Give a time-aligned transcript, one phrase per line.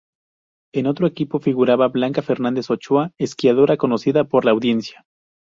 [0.73, 5.05] En el otro equipo figuraba Blanca Fernández Ochoa, esquiadora conocida por la audiencia.